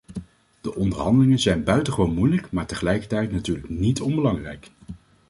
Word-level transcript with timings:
De 0.61 0.75
onderhandelingen 0.75 1.39
zijn 1.39 1.63
buitengewoon 1.63 2.13
moeilijk 2.13 2.51
maar 2.51 2.65
tegelijkertijd 2.65 3.31
natuurlijk 3.31 3.69
niet 3.69 4.01
onbelangrijk. 4.01 4.71